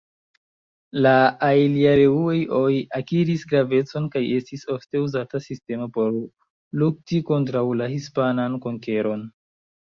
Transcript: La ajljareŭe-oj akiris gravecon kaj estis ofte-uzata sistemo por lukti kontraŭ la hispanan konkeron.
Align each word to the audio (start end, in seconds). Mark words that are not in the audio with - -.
La 1.05 1.09
ajljareŭe-oj 1.47 2.71
akiris 2.99 3.43
gravecon 3.51 4.07
kaj 4.15 4.23
estis 4.39 4.63
ofte-uzata 4.77 5.43
sistemo 5.49 5.89
por 5.99 6.17
lukti 6.85 7.21
kontraŭ 7.29 7.63
la 7.83 7.91
hispanan 7.95 8.59
konkeron. 8.67 9.25